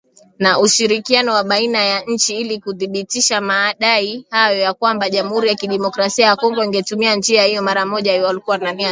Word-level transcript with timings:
Na 0.39 0.59
ushirikiano 0.59 1.33
wa 1.33 1.43
baina 1.43 1.83
ya 1.85 1.99
nchi 2.01 2.37
ili 2.39 2.59
kuthibitisha 2.59 3.41
madai 3.41 4.25
hayo 4.29 4.63
na 4.65 4.73
kwamba 4.73 5.09
Jamuhuri 5.09 5.47
ya 5.47 5.55
Kidemokrasia 5.55 6.25
ya 6.25 6.35
Kongo 6.35 6.63
ingetumia 6.63 7.15
njia 7.15 7.43
hiyo 7.43 7.61
mara 7.61 7.85
moja 7.85 8.13
iwapo 8.15 8.27
walikuwa 8.27 8.57
na 8.57 8.71
nia 8.71 8.73
nzuri” 8.77 8.89